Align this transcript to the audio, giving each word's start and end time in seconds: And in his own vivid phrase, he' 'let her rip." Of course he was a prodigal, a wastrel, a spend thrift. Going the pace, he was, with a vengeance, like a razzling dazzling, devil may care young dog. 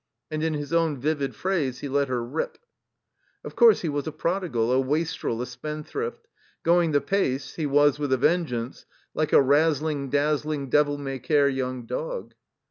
And 0.31 0.41
in 0.41 0.55
his 0.55 0.73
own 0.73 0.97
vivid 0.97 1.35
phrase, 1.35 1.81
he' 1.81 1.87
'let 1.87 2.07
her 2.07 2.23
rip." 2.25 2.57
Of 3.45 3.55
course 3.55 3.81
he 3.81 3.87
was 3.87 4.07
a 4.07 4.11
prodigal, 4.11 4.71
a 4.71 4.79
wastrel, 4.79 5.39
a 5.43 5.45
spend 5.45 5.85
thrift. 5.85 6.27
Going 6.63 6.91
the 6.91 6.99
pace, 7.01 7.53
he 7.53 7.67
was, 7.67 7.99
with 7.99 8.11
a 8.11 8.17
vengeance, 8.17 8.87
like 9.13 9.31
a 9.31 9.39
razzling 9.43 10.09
dazzling, 10.09 10.71
devil 10.71 10.97
may 10.97 11.19
care 11.19 11.47
young 11.47 11.85
dog. 11.85 12.33